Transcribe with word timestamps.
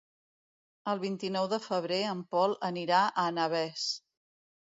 El 0.93 1.01
vint-i-nou 1.03 1.49
de 1.51 1.59
febrer 1.65 1.99
en 2.13 2.25
Pol 2.33 2.57
anirà 2.71 3.03
a 3.11 3.29
Navès. 3.37 3.87